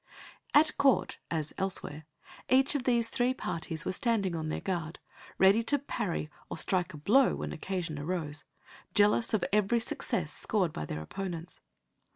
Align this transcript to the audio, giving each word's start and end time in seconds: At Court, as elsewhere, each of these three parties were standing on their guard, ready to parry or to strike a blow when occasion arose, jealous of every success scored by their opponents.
At 0.55 0.75
Court, 0.79 1.19
as 1.29 1.53
elsewhere, 1.59 2.05
each 2.49 2.73
of 2.73 2.85
these 2.85 3.07
three 3.07 3.35
parties 3.35 3.85
were 3.85 3.91
standing 3.91 4.35
on 4.35 4.49
their 4.49 4.59
guard, 4.59 4.97
ready 5.37 5.61
to 5.61 5.77
parry 5.77 6.27
or 6.49 6.57
to 6.57 6.61
strike 6.63 6.95
a 6.95 6.97
blow 6.97 7.35
when 7.35 7.53
occasion 7.53 7.99
arose, 7.99 8.43
jealous 8.95 9.31
of 9.35 9.45
every 9.53 9.79
success 9.79 10.33
scored 10.33 10.73
by 10.73 10.85
their 10.85 11.03
opponents. 11.03 11.61